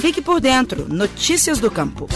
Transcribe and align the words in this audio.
Fique 0.00 0.22
por 0.22 0.40
dentro. 0.40 0.88
Notícias 0.88 1.58
do 1.58 1.70
Campo. 1.70 2.08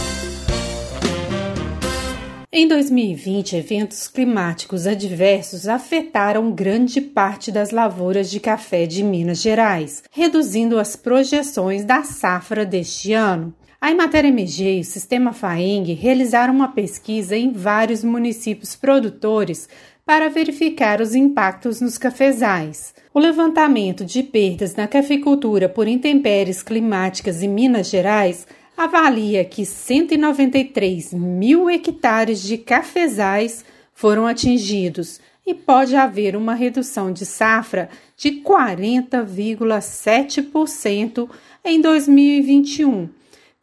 Em 2.51 2.67
2020, 2.67 3.55
eventos 3.57 4.07
climáticos 4.07 4.87
adversos 4.87 5.67
afetaram 5.67 6.51
grande 6.51 6.99
parte 6.99 7.51
das 7.51 7.69
lavouras 7.69 8.31
de 8.31 8.39
café 8.39 8.87
de 8.87 9.03
Minas 9.03 9.39
Gerais, 9.39 10.01
reduzindo 10.09 10.79
as 10.79 10.95
projeções 10.95 11.85
da 11.85 12.01
safra 12.01 12.65
deste 12.65 13.13
ano. 13.13 13.53
A 13.79 13.91
Emater 13.91 14.25
MG 14.25 14.77
e 14.77 14.81
o 14.81 14.83
Sistema 14.83 15.31
FAENG 15.31 15.93
realizaram 15.93 16.55
uma 16.55 16.69
pesquisa 16.69 17.37
em 17.37 17.51
vários 17.51 18.03
municípios 18.03 18.75
produtores 18.75 19.69
para 20.05 20.29
verificar 20.29 21.01
os 21.01 21.15
impactos 21.15 21.81
nos 21.81 21.97
cafezais. 21.97 22.93
O 23.13 23.19
levantamento 23.19 24.05
de 24.05 24.21
perdas 24.21 24.75
na 24.75 24.87
cafeicultura 24.87 25.67
por 25.67 25.87
intempéries 25.87 26.61
climáticas 26.61 27.41
em 27.41 27.47
Minas 27.47 27.89
Gerais 27.89 28.45
avalia 28.77 29.43
que 29.43 29.65
193 29.65 31.11
mil 31.13 31.67
hectares 31.69 32.43
de 32.43 32.57
cafezais 32.57 33.65
foram 33.93 34.27
atingidos 34.27 35.19
e 35.47 35.53
pode 35.53 35.95
haver 35.95 36.35
uma 36.35 36.53
redução 36.53 37.09
de 37.11 37.25
safra 37.25 37.89
de 38.17 38.43
40,7% 38.43 41.29
em 41.63 41.79
2021, 41.81 43.09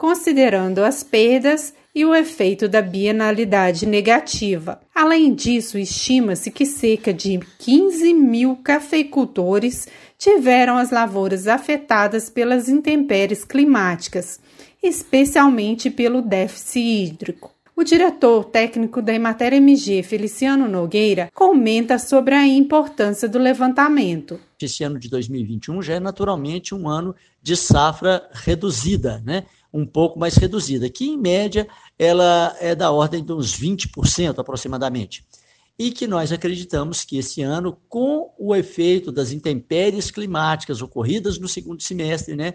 considerando 0.02 0.83
as 0.83 1.05
perdas 1.05 1.73
e 1.95 2.05
o 2.05 2.12
efeito 2.12 2.69
da 2.69 2.83
bienalidade 2.83 3.87
negativa. 3.87 4.80
Além 4.92 5.33
disso, 5.33 5.78
estima-se 5.78 6.51
que 6.51 6.66
cerca 6.66 7.15
de 7.15 7.38
15 7.61 8.12
mil 8.12 8.56
cafeicultores 8.56 9.87
tiveram 10.19 10.77
as 10.77 10.91
lavouras 10.91 11.47
afetadas 11.47 12.28
pelas 12.28 12.69
intempéries 12.69 13.45
climáticas 13.45 14.41
especialmente 14.83 15.88
pelo 15.88 16.20
déficit 16.20 16.80
hídrico. 16.80 17.53
O 17.75 17.84
diretor 17.84 18.45
técnico 18.47 19.00
da 19.00 19.14
Emater 19.14 19.55
MG, 19.55 20.03
Feliciano 20.03 20.69
Nogueira, 20.69 21.30
comenta 21.33 21.98
sobre 21.98 22.34
a 22.34 22.47
importância 22.47 23.28
do 23.28 23.39
levantamento. 23.39 24.39
Esse 24.61 24.84
ano 24.84 24.98
de 24.98 25.08
2021 25.08 25.80
já 25.80 25.95
é 25.95 26.00
naturalmente 26.00 26.75
um 26.75 26.89
ano 26.89 27.14
de 27.41 27.56
safra 27.56 28.28
reduzida, 28.33 29.23
né? 29.25 29.45
Um 29.73 29.87
pouco 29.87 30.19
mais 30.19 30.37
reduzida, 30.37 30.91
que 30.91 31.06
em 31.06 31.17
média 31.17 31.67
ela 31.98 32.55
é 32.61 32.75
da 32.75 32.91
ordem 32.91 33.25
de 33.25 33.33
uns 33.33 33.59
20% 33.59 34.39
aproximadamente. 34.39 35.25
E 35.79 35.91
que 35.91 36.06
nós 36.06 36.31
acreditamos 36.31 37.03
que 37.05 37.17
esse 37.17 37.42
ano, 37.42 37.79
com 37.89 38.31
o 38.39 38.55
efeito 38.55 39.11
das 39.11 39.33
intempéries 39.33 40.11
climáticas 40.11 40.83
ocorridas 40.83 41.39
no 41.39 41.48
segundo 41.48 41.83
semestre, 41.83 42.37
né, 42.37 42.55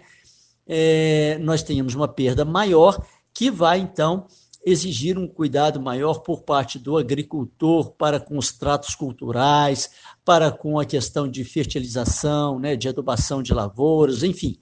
é, 0.66 1.38
nós 1.40 1.62
tenhamos 1.62 1.94
uma 1.94 2.06
perda 2.06 2.44
maior, 2.44 3.04
que 3.34 3.50
vai 3.50 3.80
então 3.80 4.26
exigir 4.64 5.18
um 5.18 5.26
cuidado 5.26 5.80
maior 5.80 6.20
por 6.20 6.42
parte 6.42 6.78
do 6.78 6.96
agricultor 6.96 7.92
para 7.92 8.20
com 8.20 8.36
os 8.36 8.52
tratos 8.52 8.94
culturais, 8.94 9.90
para 10.24 10.50
com 10.50 10.78
a 10.78 10.84
questão 10.84 11.28
de 11.28 11.42
fertilização, 11.44 12.58
né, 12.58 12.76
de 12.76 12.88
adubação 12.88 13.42
de 13.42 13.54
lavouras, 13.54 14.22
enfim. 14.22 14.58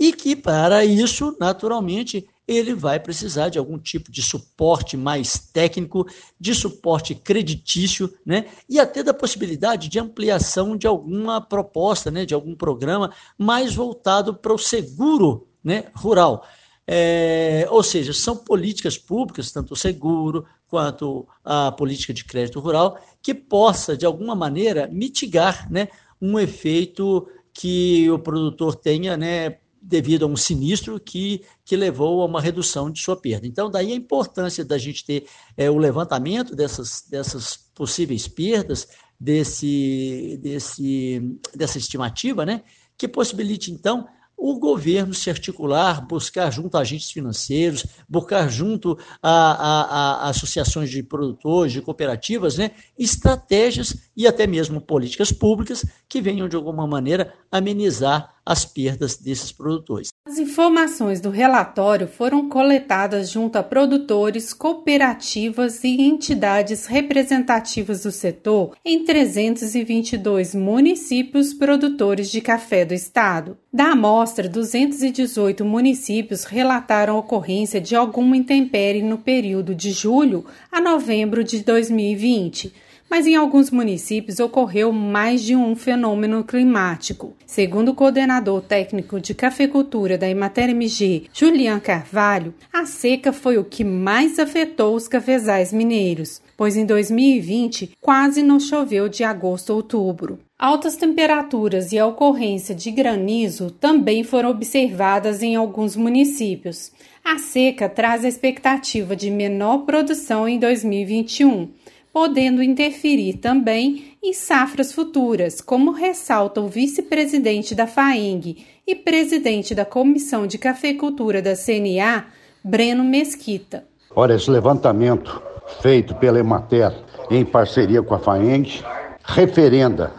E 0.00 0.14
que 0.14 0.34
para 0.34 0.82
isso, 0.82 1.36
naturalmente, 1.38 2.26
ele 2.48 2.74
vai 2.74 2.98
precisar 2.98 3.50
de 3.50 3.58
algum 3.58 3.78
tipo 3.78 4.10
de 4.10 4.22
suporte 4.22 4.96
mais 4.96 5.38
técnico, 5.38 6.06
de 6.40 6.54
suporte 6.54 7.14
creditício, 7.14 8.10
né? 8.24 8.46
E 8.66 8.80
até 8.80 9.02
da 9.02 9.12
possibilidade 9.12 9.90
de 9.90 9.98
ampliação 9.98 10.74
de 10.74 10.86
alguma 10.86 11.38
proposta, 11.38 12.10
né, 12.10 12.24
de 12.24 12.32
algum 12.32 12.56
programa 12.56 13.12
mais 13.36 13.74
voltado 13.74 14.34
para 14.34 14.54
o 14.54 14.58
seguro 14.58 15.46
né, 15.62 15.84
rural. 15.94 16.46
É, 16.86 17.66
ou 17.70 17.82
seja, 17.82 18.14
são 18.14 18.34
políticas 18.34 18.96
públicas, 18.96 19.52
tanto 19.52 19.74
o 19.74 19.76
seguro 19.76 20.46
quanto 20.66 21.28
a 21.44 21.70
política 21.70 22.14
de 22.14 22.24
crédito 22.24 22.58
rural, 22.58 22.98
que 23.22 23.34
possa, 23.34 23.94
de 23.94 24.06
alguma 24.06 24.34
maneira, 24.34 24.88
mitigar 24.90 25.70
né, 25.70 25.88
um 26.20 26.38
efeito 26.38 27.28
que 27.52 28.10
o 28.10 28.18
produtor 28.18 28.74
tenha 28.74 29.16
né, 29.16 29.58
devido 29.80 30.24
a 30.24 30.28
um 30.28 30.36
sinistro 30.36 31.00
que, 31.00 31.42
que 31.64 31.76
levou 31.76 32.22
a 32.22 32.26
uma 32.26 32.40
redução 32.40 32.90
de 32.90 33.00
sua 33.00 33.16
perda. 33.16 33.46
Então, 33.46 33.70
daí 33.70 33.92
a 33.92 33.96
importância 33.96 34.64
da 34.64 34.76
gente 34.76 35.04
ter 35.04 35.26
é, 35.56 35.70
o 35.70 35.78
levantamento 35.78 36.54
dessas, 36.54 37.04
dessas 37.08 37.56
possíveis 37.74 38.28
perdas, 38.28 38.88
desse, 39.18 40.38
desse, 40.42 41.38
dessa 41.54 41.78
estimativa, 41.78 42.44
né, 42.44 42.62
que 42.96 43.08
possibilite, 43.08 43.70
então, 43.70 44.06
o 44.40 44.58
governo 44.58 45.12
se 45.12 45.28
articular, 45.28 46.06
buscar 46.06 46.50
junto 46.50 46.74
a 46.76 46.80
agentes 46.80 47.10
financeiros, 47.10 47.84
buscar 48.08 48.48
junto 48.48 48.98
a, 49.22 49.30
a, 49.30 49.82
a, 50.24 50.28
associações 50.30 50.88
de 50.90 51.02
produtores, 51.02 51.74
de 51.74 51.82
cooperativas, 51.82 52.56
né, 52.56 52.70
estratégias 52.98 53.94
e 54.16 54.26
até 54.26 54.46
mesmo 54.46 54.80
políticas 54.80 55.30
públicas 55.30 55.84
que 56.08 56.22
venham, 56.22 56.48
de 56.48 56.56
alguma 56.56 56.86
maneira, 56.86 57.34
amenizar 57.52 58.34
as 58.50 58.64
perdas 58.64 59.16
desses 59.16 59.52
produtores. 59.52 60.08
As 60.26 60.36
informações 60.36 61.20
do 61.20 61.30
relatório 61.30 62.08
foram 62.08 62.48
coletadas 62.48 63.30
junto 63.30 63.54
a 63.54 63.62
produtores, 63.62 64.52
cooperativas 64.52 65.84
e 65.84 66.02
entidades 66.02 66.86
representativas 66.86 68.02
do 68.02 68.10
setor 68.10 68.74
em 68.84 69.04
322 69.04 70.56
municípios 70.56 71.54
produtores 71.54 72.28
de 72.28 72.40
café 72.40 72.84
do 72.84 72.92
estado. 72.92 73.56
Da 73.72 73.92
amostra, 73.92 74.48
218 74.48 75.64
municípios 75.64 76.42
relataram 76.42 77.16
ocorrência 77.16 77.80
de 77.80 77.94
alguma 77.94 78.36
intempérie 78.36 79.00
no 79.00 79.18
período 79.18 79.76
de 79.76 79.92
julho 79.92 80.44
a 80.72 80.80
novembro 80.80 81.44
de 81.44 81.62
2020 81.62 82.89
mas 83.10 83.26
em 83.26 83.34
alguns 83.34 83.72
municípios 83.72 84.38
ocorreu 84.38 84.92
mais 84.92 85.42
de 85.42 85.56
um 85.56 85.74
fenômeno 85.74 86.44
climático. 86.44 87.34
Segundo 87.44 87.90
o 87.90 87.94
coordenador 87.94 88.62
técnico 88.62 89.18
de 89.18 89.34
cafeicultura 89.34 90.16
da 90.16 90.30
Emater 90.30 90.70
MG, 90.70 91.24
Julian 91.32 91.80
Carvalho, 91.80 92.54
a 92.72 92.86
seca 92.86 93.32
foi 93.32 93.58
o 93.58 93.64
que 93.64 93.82
mais 93.82 94.38
afetou 94.38 94.94
os 94.94 95.08
cafezais 95.08 95.72
mineiros, 95.72 96.40
pois 96.56 96.76
em 96.76 96.86
2020 96.86 97.96
quase 98.00 98.42
não 98.42 98.60
choveu 98.60 99.08
de 99.08 99.24
agosto 99.24 99.72
a 99.72 99.76
outubro. 99.76 100.38
Altas 100.56 100.94
temperaturas 100.94 101.90
e 101.90 101.98
a 101.98 102.06
ocorrência 102.06 102.74
de 102.74 102.90
granizo 102.90 103.70
também 103.70 104.22
foram 104.22 104.50
observadas 104.50 105.42
em 105.42 105.56
alguns 105.56 105.96
municípios. 105.96 106.92
A 107.24 107.38
seca 107.38 107.88
traz 107.88 108.24
a 108.24 108.28
expectativa 108.28 109.16
de 109.16 109.30
menor 109.30 109.78
produção 109.78 110.46
em 110.46 110.58
2021 110.58 111.79
podendo 112.12 112.62
interferir 112.62 113.34
também 113.34 114.16
em 114.22 114.32
safras 114.32 114.92
futuras, 114.92 115.60
como 115.60 115.92
ressalta 115.92 116.60
o 116.60 116.68
vice-presidente 116.68 117.74
da 117.74 117.86
FAENG 117.86 118.64
e 118.86 118.94
presidente 118.94 119.74
da 119.74 119.84
Comissão 119.84 120.46
de 120.46 120.58
Cafeicultura 120.58 121.40
da 121.40 121.54
CNA, 121.54 122.26
Breno 122.62 123.04
Mesquita. 123.04 123.84
Olha, 124.14 124.34
esse 124.34 124.50
levantamento 124.50 125.40
feito 125.80 126.14
pela 126.16 126.38
Emater 126.38 126.92
em 127.30 127.44
parceria 127.44 128.02
com 128.02 128.14
a 128.14 128.18
FAENG 128.18 128.82
referenda 129.22 130.12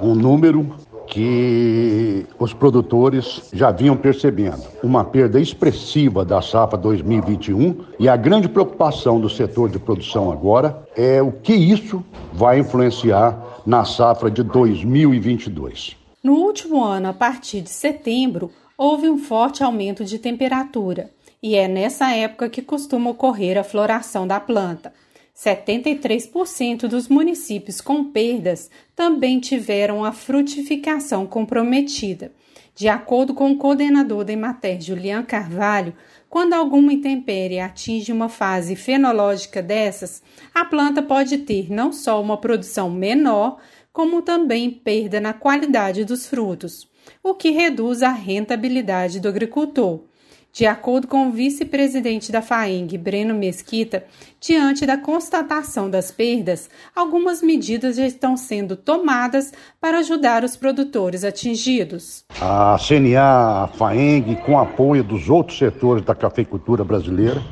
um 0.00 0.14
número 0.14 0.74
que 1.06 2.26
os 2.38 2.52
produtores 2.52 3.48
já 3.52 3.70
vinham 3.70 3.96
percebendo 3.96 4.62
uma 4.82 5.04
perda 5.04 5.40
expressiva 5.40 6.24
da 6.24 6.40
safra 6.40 6.78
2021 6.78 7.76
e 7.98 8.08
a 8.08 8.16
grande 8.16 8.48
preocupação 8.48 9.20
do 9.20 9.28
setor 9.28 9.68
de 9.68 9.78
produção 9.78 10.30
agora 10.30 10.86
é 10.96 11.22
o 11.22 11.32
que 11.32 11.54
isso 11.54 12.04
vai 12.32 12.58
influenciar 12.58 13.38
na 13.66 13.84
safra 13.84 14.30
de 14.30 14.42
2022. 14.42 15.96
No 16.22 16.34
último 16.34 16.82
ano, 16.82 17.08
a 17.08 17.12
partir 17.12 17.60
de 17.60 17.70
setembro, 17.70 18.50
houve 18.76 19.08
um 19.08 19.18
forte 19.18 19.62
aumento 19.62 20.04
de 20.04 20.18
temperatura 20.18 21.10
e 21.42 21.54
é 21.54 21.68
nessa 21.68 22.10
época 22.12 22.48
que 22.48 22.62
costuma 22.62 23.10
ocorrer 23.10 23.58
a 23.58 23.62
floração 23.62 24.26
da 24.26 24.40
planta. 24.40 24.92
73% 25.36 26.86
dos 26.86 27.08
municípios 27.08 27.80
com 27.80 28.04
perdas 28.04 28.70
também 28.94 29.40
tiveram 29.40 30.04
a 30.04 30.12
frutificação 30.12 31.26
comprometida. 31.26 32.32
De 32.74 32.88
acordo 32.88 33.34
com 33.34 33.52
o 33.52 33.56
coordenador 33.56 34.24
da 34.24 34.32
Emater, 34.32 34.80
Julian 34.80 35.22
Carvalho, 35.22 35.94
quando 36.28 36.54
alguma 36.54 36.92
intempérie 36.92 37.60
atinge 37.60 38.10
uma 38.10 38.28
fase 38.28 38.74
fenológica 38.74 39.62
dessas, 39.62 40.22
a 40.52 40.64
planta 40.64 41.00
pode 41.00 41.38
ter 41.38 41.70
não 41.70 41.92
só 41.92 42.20
uma 42.20 42.36
produção 42.36 42.90
menor, 42.90 43.58
como 43.92 44.22
também 44.22 44.68
perda 44.68 45.20
na 45.20 45.32
qualidade 45.32 46.04
dos 46.04 46.26
frutos, 46.26 46.88
o 47.22 47.34
que 47.34 47.50
reduz 47.50 48.02
a 48.02 48.10
rentabilidade 48.10 49.20
do 49.20 49.28
agricultor. 49.28 50.00
De 50.54 50.66
acordo 50.66 51.08
com 51.08 51.26
o 51.26 51.32
vice-presidente 51.32 52.30
da 52.30 52.40
FAENG, 52.40 52.96
Breno 52.96 53.34
Mesquita, 53.34 54.04
diante 54.40 54.86
da 54.86 54.96
constatação 54.96 55.90
das 55.90 56.12
perdas, 56.12 56.70
algumas 56.94 57.42
medidas 57.42 57.96
já 57.96 58.06
estão 58.06 58.36
sendo 58.36 58.76
tomadas 58.76 59.52
para 59.80 59.98
ajudar 59.98 60.44
os 60.44 60.54
produtores 60.54 61.24
atingidos. 61.24 62.24
A 62.40 62.76
CNA, 62.78 63.64
a 63.64 63.66
FAENG, 63.66 64.36
com 64.46 64.56
apoio 64.56 65.02
dos 65.02 65.28
outros 65.28 65.58
setores 65.58 66.04
da 66.04 66.14
cafeicultura 66.14 66.84
brasileira, 66.84 67.42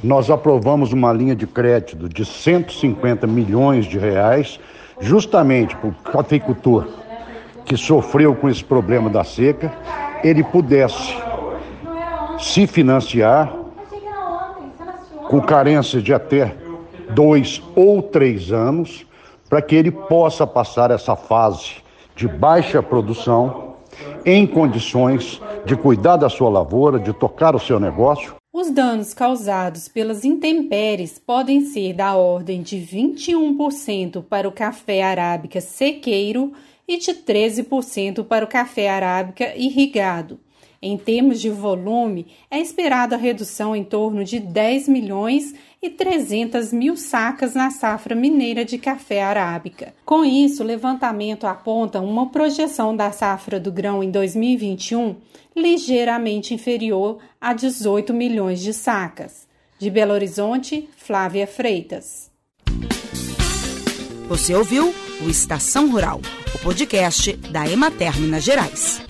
nós 0.00 0.30
aprovamos 0.30 0.92
uma 0.92 1.12
linha 1.12 1.34
de 1.34 1.48
crédito 1.48 2.08
de 2.08 2.24
150 2.24 3.26
milhões 3.26 3.86
de 3.86 3.98
reais, 3.98 4.60
justamente 5.00 5.74
para 5.74 5.88
o 5.88 5.94
cafeicultor 5.94 6.86
que 7.64 7.76
sofreu 7.76 8.36
com 8.36 8.48
esse 8.48 8.62
problema 8.62 9.10
da 9.10 9.24
seca, 9.24 9.72
ele 10.22 10.44
pudesse 10.44 11.12
se 12.40 12.66
financiar 12.66 13.54
com 15.28 15.40
carência 15.40 16.00
de 16.00 16.12
até 16.12 16.56
dois 17.14 17.62
ou 17.76 18.02
três 18.02 18.50
anos, 18.50 19.06
para 19.48 19.62
que 19.62 19.74
ele 19.74 19.90
possa 19.90 20.46
passar 20.46 20.90
essa 20.90 21.14
fase 21.14 21.76
de 22.16 22.26
baixa 22.26 22.82
produção 22.82 23.74
em 24.24 24.46
condições 24.46 25.40
de 25.64 25.76
cuidar 25.76 26.16
da 26.16 26.28
sua 26.28 26.48
lavoura, 26.48 26.98
de 26.98 27.12
tocar 27.12 27.54
o 27.54 27.60
seu 27.60 27.78
negócio. 27.78 28.34
Os 28.52 28.70
danos 28.70 29.14
causados 29.14 29.86
pelas 29.86 30.24
intempéries 30.24 31.18
podem 31.18 31.60
ser 31.60 31.94
da 31.94 32.16
ordem 32.16 32.62
de 32.62 32.76
21% 32.76 34.24
para 34.24 34.48
o 34.48 34.52
café 34.52 35.02
arábica 35.02 35.60
sequeiro 35.60 36.52
e 36.86 36.98
de 36.98 37.12
13% 37.12 38.24
para 38.24 38.44
o 38.44 38.48
café 38.48 38.88
arábica 38.88 39.54
irrigado. 39.56 40.38
Em 40.82 40.96
termos 40.96 41.40
de 41.40 41.50
volume, 41.50 42.26
é 42.50 42.58
esperada 42.58 43.14
a 43.14 43.18
redução 43.18 43.76
em 43.76 43.84
torno 43.84 44.24
de 44.24 44.40
10 44.40 44.88
milhões 44.88 45.54
e 45.82 45.90
300 45.90 46.72
mil 46.72 46.96
sacas 46.96 47.54
na 47.54 47.70
safra 47.70 48.14
mineira 48.14 48.64
de 48.64 48.78
café 48.78 49.22
arábica. 49.22 49.94
Com 50.06 50.24
isso, 50.24 50.62
o 50.62 50.66
levantamento 50.66 51.46
aponta 51.46 52.00
uma 52.00 52.30
projeção 52.30 52.96
da 52.96 53.12
safra 53.12 53.60
do 53.60 53.70
grão 53.70 54.02
em 54.02 54.10
2021 54.10 55.16
ligeiramente 55.54 56.54
inferior 56.54 57.18
a 57.40 57.52
18 57.52 58.14
milhões 58.14 58.60
de 58.60 58.72
sacas. 58.72 59.48
De 59.78 59.90
Belo 59.90 60.12
Horizonte, 60.12 60.88
Flávia 60.96 61.46
Freitas. 61.46 62.30
Você 64.28 64.54
ouviu 64.54 64.94
o 65.22 65.28
Estação 65.28 65.90
Rural, 65.90 66.20
o 66.54 66.58
podcast 66.60 67.32
da 67.50 67.68
Emater 67.68 68.18
Minas 68.20 68.44
Gerais. 68.44 69.09